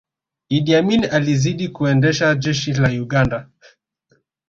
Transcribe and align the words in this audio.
iddi 0.57 0.73
amini 0.79 1.05
alizidi 1.07 1.67
kuliendesha 1.69 2.35
jeshi 2.35 2.73
la 2.73 2.89
uganda 3.03 3.49